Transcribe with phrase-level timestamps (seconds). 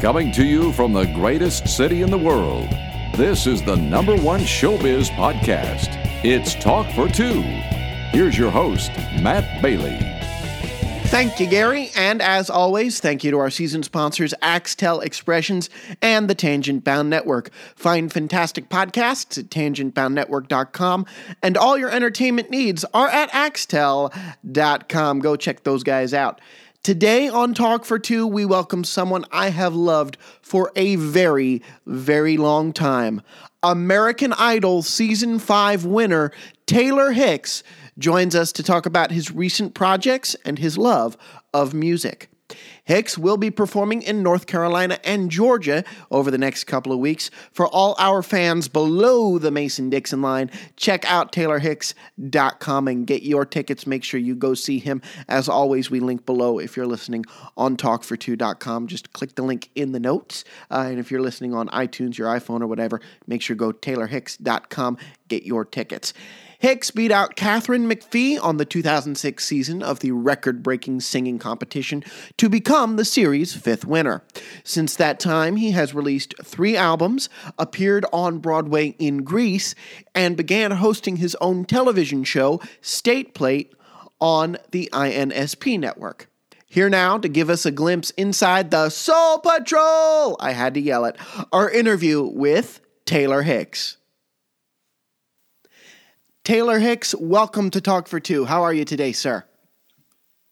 [0.00, 2.70] Coming to you from the greatest city in the world,
[3.16, 5.88] this is the number one showbiz podcast.
[6.24, 7.42] It's Talk for Two.
[8.12, 8.90] Here's your host,
[9.20, 9.98] Matt Bailey.
[11.10, 11.90] Thank you, Gary.
[11.94, 15.68] And as always, thank you to our season sponsors, Axtel Expressions
[16.00, 17.50] and the Tangent Bound Network.
[17.76, 21.04] Find fantastic podcasts at tangentboundnetwork.com,
[21.42, 25.18] and all your entertainment needs are at axtel.com.
[25.18, 26.40] Go check those guys out.
[26.82, 32.38] Today on Talk for Two, we welcome someone I have loved for a very, very
[32.38, 33.20] long time.
[33.62, 36.32] American Idol Season 5 winner,
[36.64, 37.62] Taylor Hicks
[37.98, 41.18] joins us to talk about his recent projects and his love
[41.52, 42.29] of music.
[42.90, 47.30] Hicks will be performing in North Carolina and Georgia over the next couple of weeks.
[47.52, 53.46] For all our fans below the Mason Dixon line, check out TaylorHicks.com and get your
[53.46, 53.86] tickets.
[53.86, 55.02] Make sure you go see him.
[55.28, 57.26] As always, we link below if you're listening
[57.56, 58.88] on TalkFor2.com.
[58.88, 60.42] Just click the link in the notes.
[60.68, 63.70] Uh, and if you're listening on iTunes, your iPhone, or whatever, make sure you go
[63.70, 66.12] TaylorHicks.com, get your tickets.
[66.60, 72.04] Hicks beat out Katharine McPhee on the 2006 season of the record breaking singing competition
[72.36, 74.22] to become the series' fifth winner.
[74.62, 79.74] Since that time, he has released three albums, appeared on Broadway in Grease,
[80.14, 83.72] and began hosting his own television show, State Plate,
[84.20, 86.28] on the INSP network.
[86.66, 91.06] Here now to give us a glimpse inside the Soul Patrol, I had to yell
[91.06, 91.16] it,
[91.54, 93.96] our interview with Taylor Hicks.
[96.50, 98.44] Taylor Hicks, welcome to Talk for Two.
[98.44, 99.44] How are you today, sir?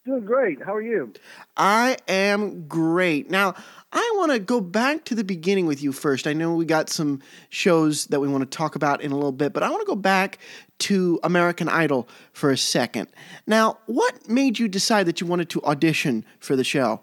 [0.06, 0.62] Doing great.
[0.62, 1.12] How are you?
[1.56, 3.28] I am great.
[3.28, 3.56] Now,
[3.92, 6.28] I want to go back to the beginning with you first.
[6.28, 9.32] I know we got some shows that we want to talk about in a little
[9.32, 10.38] bit, but I want to go back
[10.78, 13.08] to American Idol for a second.
[13.48, 17.00] Now, what made you decide that you wanted to audition for the show?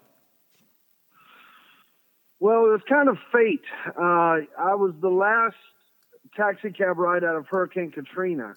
[2.40, 3.60] Well, it was kind of fate.
[3.88, 5.58] Uh, I was the last
[6.38, 8.56] taxi cab ride out of Hurricane Katrina.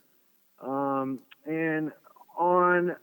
[0.60, 1.92] Um, and
[2.36, 2.96] on,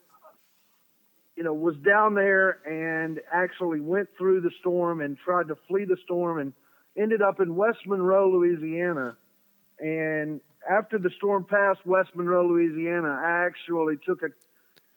[1.35, 5.85] you know, was down there and actually went through the storm and tried to flee
[5.85, 6.53] the storm and
[6.97, 9.17] ended up in West Monroe, Louisiana.
[9.79, 14.27] And after the storm passed West Monroe, Louisiana, I actually took a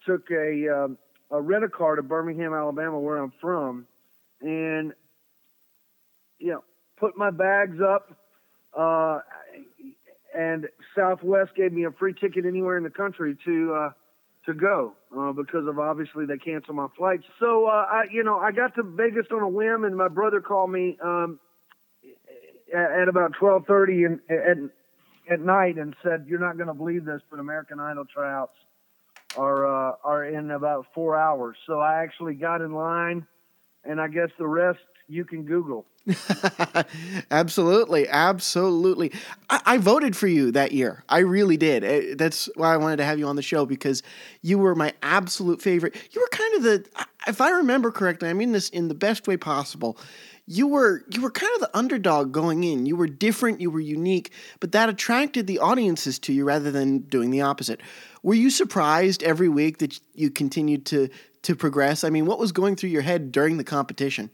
[0.06, 0.98] took a um,
[1.30, 3.86] a rent a car to Birmingham, Alabama, where I'm from,
[4.40, 4.92] and
[6.38, 6.64] you know,
[6.96, 8.16] put my bags up.
[8.76, 9.20] Uh,
[10.38, 13.90] and Southwest gave me a free ticket anywhere in the country to uh,
[14.46, 17.24] to go uh, because of obviously they canceled my flights.
[17.40, 20.40] So uh, I, you know, I got to Vegas on a whim, and my brother
[20.40, 21.40] called me um,
[22.72, 24.58] at, about twelve thirty and at
[25.28, 28.56] at night and said, "You're not going to believe this, but American Idol tryouts
[29.36, 33.26] are uh, are in about four hours." So I actually got in line,
[33.82, 34.78] and I guess the rest
[35.08, 35.84] you can Google.
[37.30, 39.12] absolutely, absolutely.
[39.50, 41.04] I, I, voted for you that year.
[41.08, 41.84] I really did.
[41.84, 44.02] Eh, that's why I wanted to have you on the show because
[44.40, 45.96] you were my absolute favorite.
[46.12, 46.86] You were kind of the,
[47.26, 49.98] if I remember correctly, I mean this in the best way possible.
[50.46, 52.86] You were you were kind of the underdog going in.
[52.86, 53.60] You were different.
[53.60, 57.82] You were unique, but that attracted the audiences to you rather than doing the opposite.
[58.22, 61.10] Were you surprised every week that you continued to
[61.42, 62.02] to progress?
[62.02, 64.30] I mean, what was going through your head during the competition?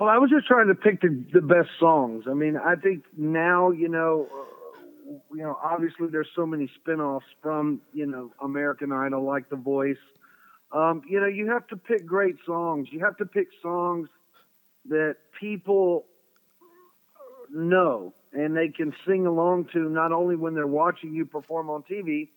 [0.00, 2.24] Well, I was just trying to pick the, the best songs.
[2.26, 7.26] I mean, I think now, you know, uh, you know, obviously there's so many spin-offs
[7.42, 9.98] from, you know, American Idol like The Voice.
[10.72, 12.88] Um, you know, you have to pick great songs.
[12.90, 14.08] You have to pick songs
[14.88, 16.06] that people
[17.52, 21.82] know and they can sing along to not only when they're watching you perform on
[21.82, 22.28] TV,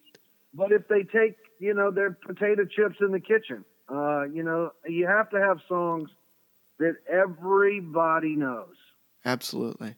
[0.54, 3.64] but if they take, you know, their potato chips in the kitchen.
[3.88, 6.10] Uh, you know, you have to have songs–
[6.80, 8.76] that everybody knows.
[9.26, 9.96] Absolutely.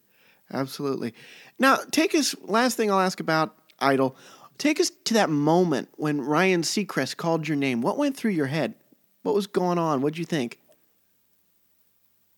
[0.52, 1.12] Absolutely.
[1.58, 4.16] Now, take us, last thing I'll ask about Idol,
[4.58, 7.82] take us to that moment when Ryan Seacrest called your name.
[7.82, 8.74] What went through your head?
[9.22, 10.02] What was going on?
[10.02, 10.60] What'd you think?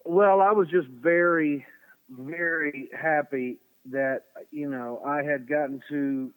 [0.05, 1.67] Well, I was just very,
[2.09, 3.59] very happy
[3.91, 6.33] that, you know, I had gotten to,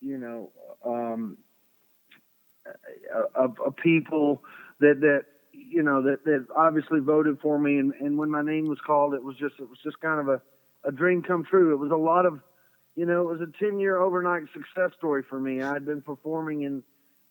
[0.00, 0.50] you know,
[0.84, 1.36] um,
[3.34, 4.44] a, a, a people
[4.78, 5.24] that, that
[5.70, 9.14] you know that that obviously voted for me and and when my name was called
[9.14, 10.40] it was just it was just kind of a
[10.84, 11.72] a dream come true.
[11.72, 12.40] It was a lot of
[12.94, 15.62] you know it was a 10 year overnight success story for me.
[15.62, 16.82] I'd been performing in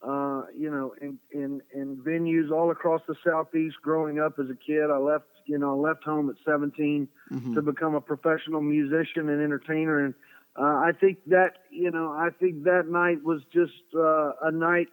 [0.08, 4.56] uh you know in in in venues all across the southeast growing up as a
[4.56, 4.92] kid.
[4.92, 7.56] I left you know I left home at 17 mm-hmm.
[7.56, 10.06] to become a professional musician and entertainer.
[10.06, 10.14] And
[10.56, 14.90] uh, I think that you know I think that night was just uh, a night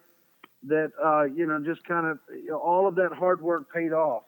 [0.67, 3.93] that uh, you know just kind of you know, all of that hard work paid
[3.93, 4.23] off.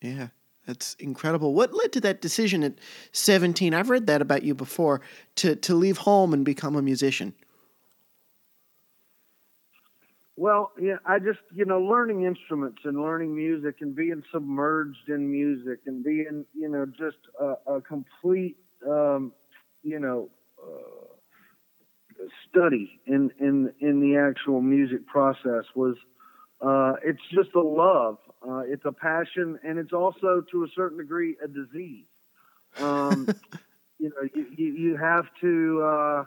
[0.00, 0.28] Yeah,
[0.66, 1.54] That's incredible.
[1.54, 2.74] What led to that decision at
[3.12, 3.74] 17?
[3.74, 5.00] I've read that about you before
[5.36, 7.34] to to leave home and become a musician.
[10.38, 15.28] Well, yeah, I just, you know, learning instruments and learning music and being submerged in
[15.28, 18.56] music and being, you know, just a, a complete,
[18.88, 19.32] um,
[19.82, 20.30] you know,
[20.62, 20.97] uh,
[22.48, 25.96] study in, in, in the actual music process was,
[26.60, 28.18] uh, it's just a love.
[28.46, 32.06] Uh, it's a passion and it's also to a certain degree a disease.
[32.80, 33.28] Um,
[33.98, 36.24] you know, you, you, you have to, uh,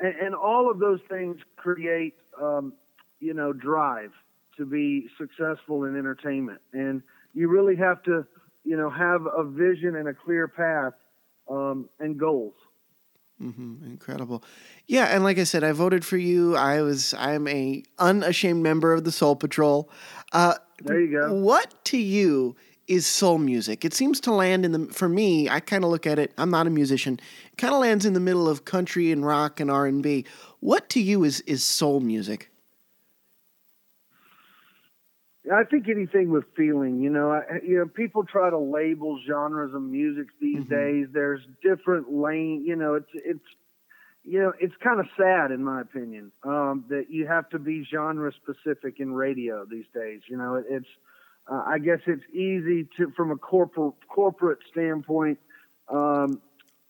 [0.00, 2.74] and, and all of those things create, um,
[3.20, 4.12] you know, drive
[4.56, 6.60] to be successful in entertainment.
[6.72, 7.02] And
[7.34, 8.26] you really have to,
[8.64, 10.94] you know, have a vision and a clear path
[11.50, 12.54] um, and goals.
[13.42, 13.84] Mm-hmm.
[13.84, 14.42] Incredible,
[14.86, 15.06] yeah.
[15.06, 16.56] And like I said, I voted for you.
[16.56, 19.90] I was, I'm a unashamed member of the Soul Patrol.
[20.32, 21.34] Uh, there you go.
[21.34, 22.56] What to you
[22.86, 23.84] is soul music?
[23.84, 24.86] It seems to land in the.
[24.92, 26.32] For me, I kind of look at it.
[26.38, 27.20] I'm not a musician.
[27.52, 30.24] It kind of lands in the middle of country and rock and R and B.
[30.60, 32.50] What to you is is soul music?
[35.52, 39.74] I think anything with feeling, you know, I, you know, people try to label genres
[39.74, 40.74] of music these mm-hmm.
[40.74, 41.06] days.
[41.12, 43.44] There's different lane, you know, it's it's
[44.24, 47.86] you know, it's kind of sad in my opinion um, that you have to be
[47.88, 50.22] genre specific in radio these days.
[50.28, 50.88] You know, it, it's
[51.50, 55.38] uh, I guess it's easy to from a corporate corporate standpoint,
[55.88, 56.40] um,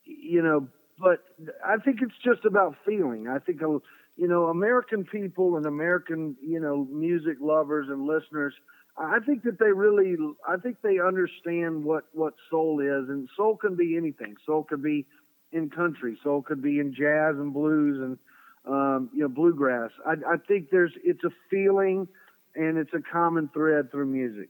[0.04, 0.66] you know,
[0.98, 1.24] but
[1.64, 3.28] I think it's just about feeling.
[3.28, 3.78] I think a
[4.16, 8.54] you know, American people and American, you know, music lovers and listeners,
[8.96, 10.16] I think that they really,
[10.48, 14.36] I think they understand what what soul is, and soul can be anything.
[14.46, 15.06] Soul could be
[15.52, 18.18] in country, soul could be in jazz and blues and
[18.66, 19.90] um, you know bluegrass.
[20.06, 22.08] I, I think there's it's a feeling,
[22.54, 24.48] and it's a common thread through music.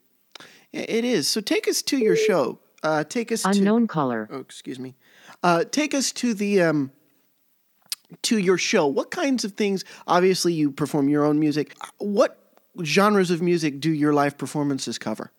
[0.72, 1.26] It is.
[1.26, 2.60] So take us to your show.
[2.82, 4.28] Uh, take us unknown to, caller.
[4.30, 4.94] Oh, excuse me.
[5.42, 6.92] Uh, take us to the um,
[8.22, 8.86] to your show.
[8.86, 9.84] What kinds of things?
[10.06, 11.76] Obviously, you perform your own music.
[11.98, 12.38] What
[12.82, 15.30] genres of music do your live performances cover?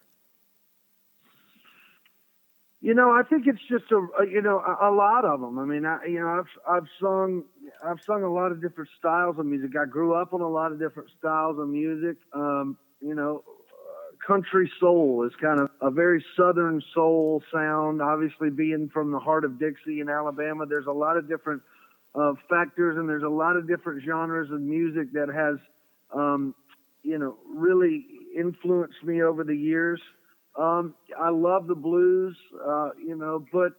[2.80, 5.58] You know, I think it's just a, you know a, a, lot of them.
[5.58, 7.44] I mean, I you know I've I've sung
[7.84, 9.72] I've sung a lot of different styles of music.
[9.75, 12.18] I grew up on a lot of different styles of music.
[12.34, 18.02] Um, you know, uh, country soul is kind of a very southern soul sound.
[18.02, 21.63] Obviously, being from the heart of Dixie in Alabama, there's a lot of different
[22.15, 25.57] uh, factors, and there's a lot of different genres of music that has,
[26.13, 26.56] um,
[27.04, 28.06] you know, really
[28.38, 30.01] influenced me over the years.
[30.57, 33.74] Um, I love the blues, uh, you know, but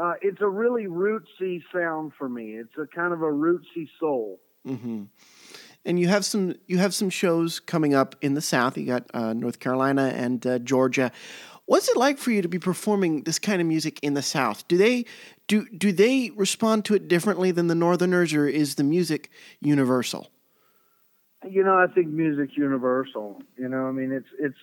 [0.00, 2.52] uh, it's a really rootsy sound for me.
[2.52, 4.40] It's a kind of a rootsy soul.
[4.66, 5.04] Mm-hmm.
[5.84, 8.76] And you have some you have some shows coming up in the South.
[8.76, 11.12] You got uh, North Carolina and uh, Georgia.
[11.66, 14.66] What's it like for you to be performing this kind of music in the South?
[14.68, 15.04] Do they
[15.48, 19.30] do do they respond to it differently than the Northerners, or is the music
[19.60, 20.28] universal?
[21.48, 23.42] You know, I think music's universal.
[23.58, 24.58] You know, I mean, it's it's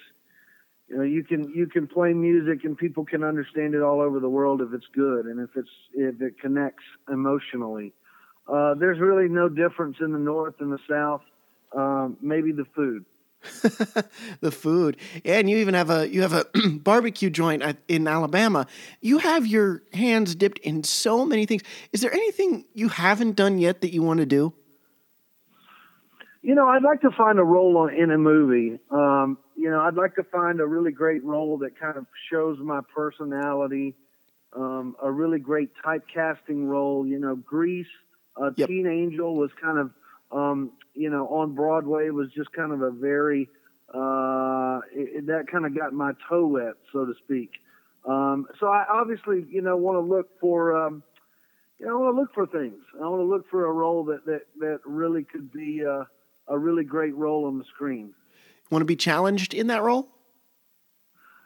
[0.88, 4.22] you know you can you can play music and people can understand it all over
[4.22, 7.94] the world if it's good and if it's if it connects emotionally.
[8.48, 11.22] Uh, there's really no difference in the North and the South.
[11.76, 13.04] Um, maybe the food.
[14.42, 18.68] the food, and you even have a you have a barbecue joint in Alabama.
[19.02, 21.62] You have your hands dipped in so many things.
[21.92, 24.54] Is there anything you haven't done yet that you want to do?
[26.42, 28.80] You know, I'd like to find a role on, in a movie.
[28.92, 32.58] Um, you know, I'd like to find a really great role that kind of shows
[32.60, 33.96] my personality.
[34.56, 37.08] Um, a really great typecasting role.
[37.08, 37.88] You know, Grease,
[38.42, 38.68] uh, yep.
[38.68, 39.92] Teen Angel was kind of
[40.34, 43.50] um, you know, on Broadway was just kind of a very
[43.94, 47.52] uh, it, that kind of got my toe wet, so to speak.
[48.08, 51.04] Um, so I obviously, you know, want to look for, um,
[51.80, 52.82] you know, I want to look for things.
[52.96, 56.04] I want to look for a role that that that really could be uh,
[56.48, 58.14] a really great role on the screen.
[58.72, 60.10] Want to be challenged in that role?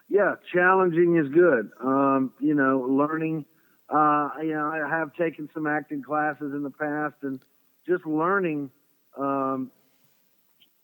[0.10, 1.70] Yeah, challenging is good.
[1.84, 3.46] Um, you know, learning.
[3.90, 7.40] Uh, you know, I have taken some acting classes in the past, and
[7.88, 8.70] just learning
[9.18, 9.72] um,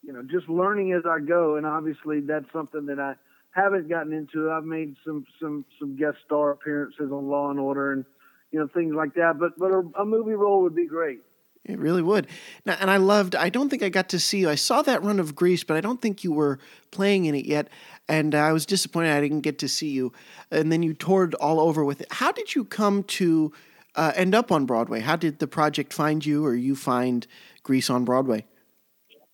[0.04, 1.56] you know, just learning as I go.
[1.56, 3.16] And obviously, that's something that I
[3.52, 4.52] haven't gotten into.
[4.52, 8.06] I've made some some some guest star appearances on Law and Order and
[8.52, 9.40] you know things like that.
[9.40, 11.20] But but a, a movie role would be great.
[11.64, 12.28] It really would.
[12.66, 13.36] Now, and I loved.
[13.36, 14.50] I don't think I got to see you.
[14.50, 16.60] I saw that run of Grease, but I don't think you were
[16.92, 17.70] playing in it yet.
[18.10, 20.12] And I was disappointed I didn't get to see you.
[20.52, 22.08] And then you toured all over with it.
[22.12, 23.54] How did you come to
[23.96, 25.00] uh, end up on Broadway?
[25.00, 27.26] How did the project find you, or you find
[27.64, 28.46] Grease on Broadway?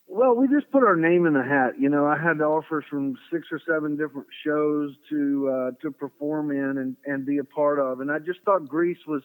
[0.07, 1.79] Well, we just put our name in the hat.
[1.79, 6.51] You know, I had offers from six or seven different shows to uh, to perform
[6.51, 9.21] in and, and be a part of, and I just thought Grease was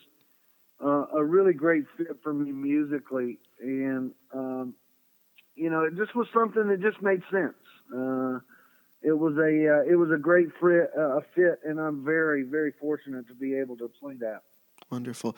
[0.84, 4.74] uh, a really great fit for me musically, and um,
[5.54, 7.54] you know, it just was something that just made sense.
[7.90, 8.40] Uh,
[9.02, 12.72] it was a uh, it was a great fit, uh, fit, and I'm very very
[12.78, 14.42] fortunate to be able to play that.
[14.90, 15.36] Wonderful.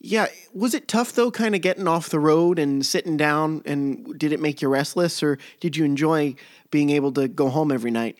[0.00, 3.62] Yeah, was it tough though, kind of getting off the road and sitting down?
[3.64, 6.34] And did it make you restless, or did you enjoy
[6.70, 8.18] being able to go home every night?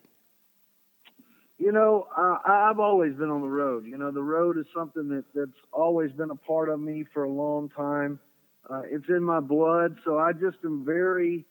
[1.59, 2.06] You know,
[2.47, 3.87] I've always been on the road.
[3.87, 7.25] You know, the road is something that that's always been a part of me for
[7.25, 8.21] a long time.
[8.68, 11.47] Uh, it's in my blood, so I just am very.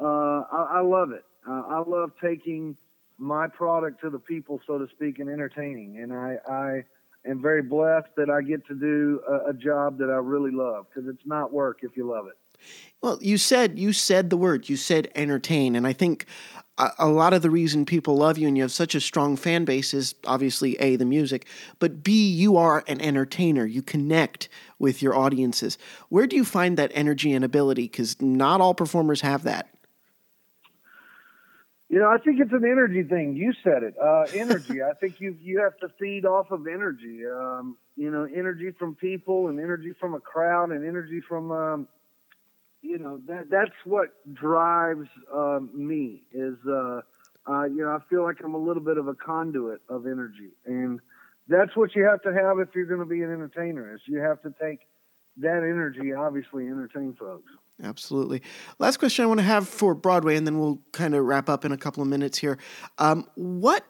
[0.00, 1.24] Uh, I, I love it.
[1.46, 2.76] I love taking
[3.18, 5.98] my product to the people, so to speak, and entertaining.
[5.98, 6.84] And I, I
[7.26, 10.86] am very blessed that I get to do a, a job that I really love
[10.88, 12.36] because it's not work if you love it.
[13.00, 14.68] Well, you said you said the word.
[14.68, 16.26] You said entertain, and I think
[16.78, 19.36] a, a, lot of the reason people love you and you have such a strong
[19.36, 21.46] fan base is obviously a the music,
[21.80, 23.66] but b you are an entertainer.
[23.66, 24.48] You connect
[24.78, 25.78] with your audiences.
[26.08, 27.82] Where do you find that energy and ability?
[27.82, 29.71] Because not all performers have that.
[31.92, 33.36] You know, I think it's an energy thing.
[33.36, 33.94] You said it.
[34.02, 34.82] Uh, energy.
[34.82, 37.20] I think you you have to feed off of energy.
[37.26, 41.88] Um, you know, energy from people and energy from a crowd and energy from um,
[42.80, 46.22] you know that that's what drives uh, me.
[46.32, 47.02] Is uh,
[47.46, 50.52] uh, you know I feel like I'm a little bit of a conduit of energy,
[50.64, 50.98] and
[51.46, 53.94] that's what you have to have if you're going to be an entertainer.
[53.94, 54.78] Is you have to take
[55.42, 57.52] that energy, obviously, entertain folks.
[57.82, 58.42] Absolutely.
[58.78, 61.64] Last question I want to have for Broadway, and then we'll kind of wrap up
[61.64, 62.58] in a couple of minutes here.
[62.98, 63.84] Um, what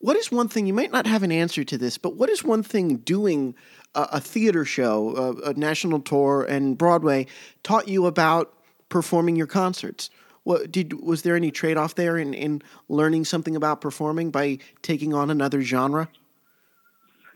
[0.00, 2.44] what is one thing you might not have an answer to this, but what is
[2.44, 3.56] one thing doing
[3.96, 7.26] a, a theater show, a, a, national tour, and Broadway
[7.64, 8.54] taught you about
[8.88, 10.10] performing your concerts?
[10.44, 14.58] What did was there any trade off there in, in learning something about performing by
[14.82, 16.08] taking on another genre?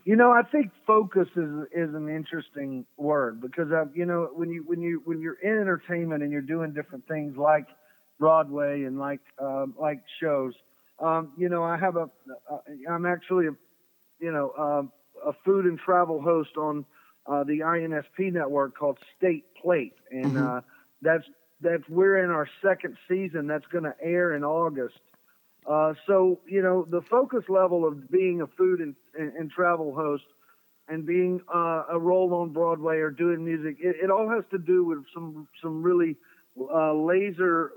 [0.05, 4.49] You know, I think focus is is an interesting word because uh, you know when
[4.49, 7.67] you when you when you're in entertainment and you're doing different things like
[8.19, 10.53] Broadway and like um, like shows.
[10.99, 12.09] Um, you know, I have a
[12.51, 12.57] uh,
[12.89, 13.55] I'm actually a
[14.19, 16.85] you know uh, a food and travel host on
[17.25, 20.57] uh, the INSP network called State Plate, and mm-hmm.
[20.57, 20.61] Uh,
[21.01, 21.23] that's
[21.61, 23.47] that's we're in our second season.
[23.47, 24.99] That's going to air in August.
[25.69, 29.93] Uh, so you know the focus level of being a food and, and, and travel
[29.95, 30.23] host
[30.87, 34.57] and being uh, a role on Broadway or doing music, it, it, all has to
[34.57, 36.17] do with some some really
[36.59, 37.71] uh, laser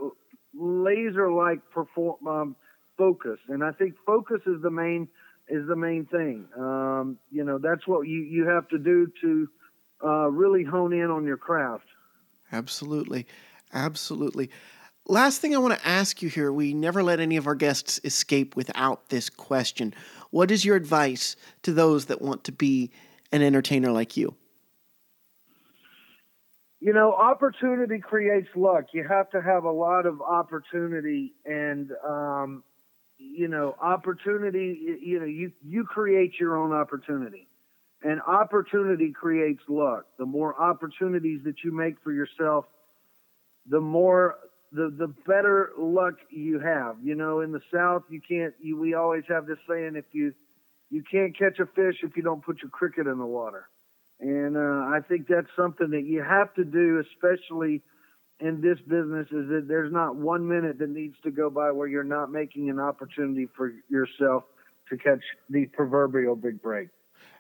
[0.55, 2.57] laser like perform um,
[2.99, 5.09] focus, and I think focus is the main
[5.49, 6.47] is the main thing.
[6.59, 9.49] Um, you know that's what you you have to do to
[10.05, 11.87] uh, really hone in on your craft.
[12.53, 13.27] Absolutely,
[13.73, 14.51] absolutely.
[15.09, 18.01] Last thing I want to ask you here we never let any of our guests
[18.03, 19.95] escape without this question.
[20.31, 22.91] What is your advice to those that want to be
[23.31, 24.35] an entertainer like you?
[26.81, 28.87] You know, opportunity creates luck.
[28.93, 32.65] You have to have a lot of opportunity, and um,
[33.17, 34.99] you know, opportunity.
[35.01, 37.47] You know, you you create your own opportunity,
[38.03, 40.07] and opportunity creates luck.
[40.19, 42.67] The more opportunities that you make for yourself,
[43.69, 44.37] the more
[44.73, 46.97] the the better luck you have.
[47.03, 48.55] You know, in the South, you can't.
[48.61, 50.33] You, we always have this saying: if you
[50.91, 53.69] you can't catch a fish if you don't put your cricket in the water.
[54.21, 57.83] And uh, I think that's something that you have to do, especially
[58.41, 59.27] in this business.
[59.27, 62.71] Is that there's not one minute that needs to go by where you're not making
[62.71, 64.45] an opportunity for yourself
[64.91, 66.89] to catch the proverbial big break.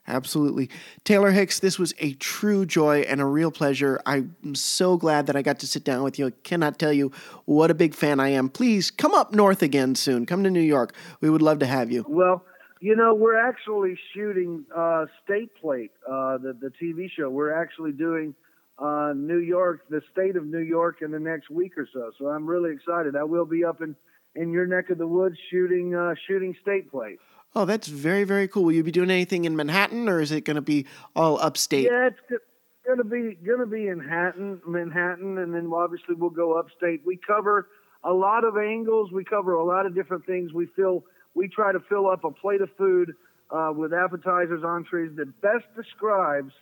[0.08, 0.70] Absolutely.
[1.04, 4.00] Taylor Hicks, this was a true joy and a real pleasure.
[4.06, 6.28] I'm so glad that I got to sit down with you.
[6.28, 7.10] I cannot tell you
[7.44, 8.48] what a big fan I am.
[8.48, 10.24] Please come up north again soon.
[10.26, 10.94] Come to New York.
[11.20, 12.04] We would love to have you.
[12.08, 12.44] Well,
[12.80, 17.30] you know, we're actually shooting uh, State Plate, uh, the, the TV show.
[17.30, 18.34] We're actually doing
[18.78, 22.12] uh, New York, the state of New York, in the next week or so.
[22.18, 23.16] So I'm really excited.
[23.16, 23.96] I will be up in,
[24.34, 27.18] in your neck of the woods shooting uh, shooting State Plate.
[27.56, 28.64] Oh, that's very, very cool.
[28.64, 30.84] Will you be doing anything in Manhattan, or is it going to be
[31.16, 31.84] all upstate?
[31.84, 32.42] Yeah, it's
[32.86, 37.00] going to be going to be in Manhattan, Manhattan, and then obviously we'll go upstate.
[37.06, 37.68] We cover
[38.04, 39.10] a lot of angles.
[39.10, 40.52] We cover a lot of different things.
[40.52, 41.02] We fill,
[41.34, 43.14] we try to fill up a plate of food
[43.50, 46.52] uh, with appetizers, entrees that best describes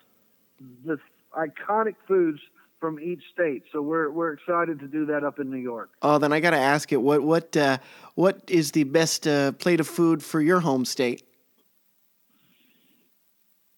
[0.86, 0.96] the
[1.36, 2.38] iconic foods
[2.84, 3.62] from each state.
[3.72, 5.88] So we're we're excited to do that up in New York.
[6.02, 6.98] Oh, then I got to ask it.
[6.98, 7.78] What what uh,
[8.14, 11.22] what is the best uh, plate of food for your home state?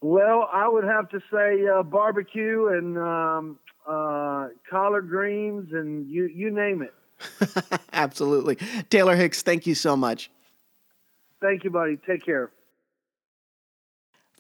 [0.03, 6.25] Well, I would have to say uh, barbecue and um, uh, collard greens and you
[6.25, 6.93] you name it.
[7.93, 8.57] Absolutely.
[8.91, 10.33] Taylor Hicks, thank you so much.
[11.41, 11.97] Thank you, buddy.
[12.05, 12.51] Take care.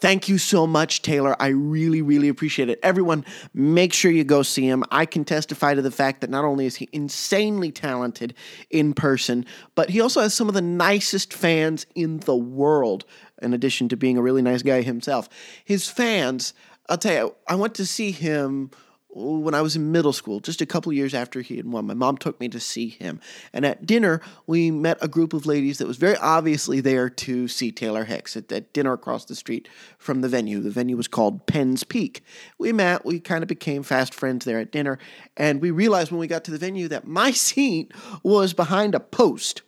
[0.07, 1.35] Thank you so much, Taylor.
[1.43, 2.79] I really, really appreciate it.
[2.81, 4.85] Everyone, make sure you go see him.
[4.93, 8.33] I can testify to the fact that not only is he insanely talented
[8.71, 9.45] in person,
[9.75, 13.05] but he also has some of the nicest fans in the world,
[13.43, 15.29] in addition to being a really nice guy himself.
[15.65, 16.55] His fans,
[16.89, 18.71] I'll tell you, I went to see him
[19.17, 21.87] when I was in middle school, just a couple years after he had won.
[21.87, 23.21] My mom took me to see him.
[23.53, 27.49] And at dinner, we met a group of ladies that was very obviously there to
[27.49, 29.69] see Taylor Hicks at, at dinner across the street
[29.99, 30.61] from the venue.
[30.61, 32.23] The venue was called Penn's Peak.
[32.59, 34.99] We met, we kind of became fast friends there at dinner,
[35.37, 37.93] and we realized when we got to the venue that my seat
[38.23, 39.63] was behind a post.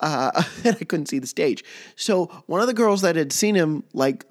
[0.00, 1.64] Uh, and I couldn't see the stage.
[1.96, 4.24] So one of the girls that had seen him like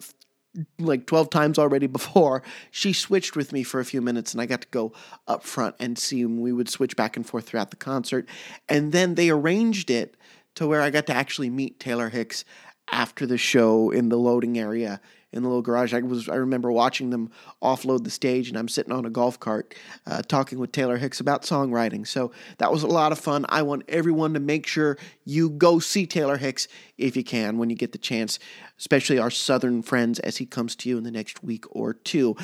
[0.80, 4.46] like 12 times already before, she switched with me for a few minutes and I
[4.46, 4.94] got to go
[5.28, 6.42] up front and see him.
[6.42, 8.28] We would switch back and forth throughout the concert.
[8.68, 10.16] And then they arranged it
[10.56, 12.44] to where I got to actually meet Taylor Hicks
[12.92, 15.02] after the show in the loading area
[15.34, 15.94] in the little garage.
[15.94, 17.30] I was I remember watching them
[17.62, 21.20] offload the stage, and I'm sitting on a golf cart uh, talking with Taylor Hicks
[21.20, 22.08] about songwriting.
[22.08, 23.46] So that was a lot of fun.
[23.50, 26.68] I want everyone to make sure you go see Taylor Hicks
[26.98, 28.40] if you can when you get the chance,
[28.80, 32.36] especially our southern friends as he comes to you in the next week or two.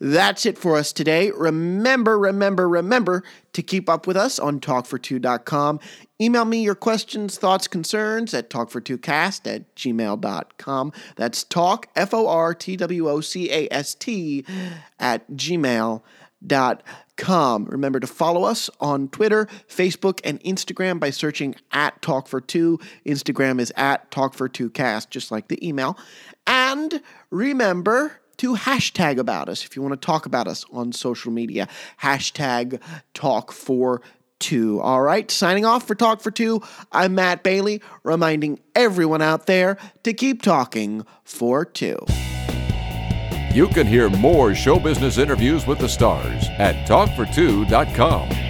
[0.00, 1.30] That's it for us today.
[1.30, 5.80] Remember, remember, remember to keep up with us on talkfor2.com.
[6.20, 10.92] Email me your questions, thoughts, concerns at talkfor2cast at gmail.com.
[11.14, 14.44] That's talk, F O R T W O C A S T,
[14.98, 16.04] at gmail.com.
[17.66, 22.82] Remember to follow us on Twitter, Facebook, and Instagram by searching at talkfor2.
[23.06, 25.96] Instagram is at talkfor2cast, just like the email.
[26.48, 31.30] And remember, to hashtag about us if you want to talk about us on social
[31.30, 31.68] media.
[32.00, 32.80] Hashtag
[33.12, 34.00] talk for
[34.38, 34.80] two.
[34.80, 39.78] All right, signing off for Talk for Two, I'm Matt Bailey, reminding everyone out there
[40.02, 41.98] to keep talking for two.
[43.52, 48.47] You can hear more show business interviews with the stars at talkfor2.com.